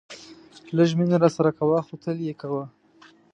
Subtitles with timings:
[0.75, 2.63] لږ مینه راسره کوه خو تل یې کوه.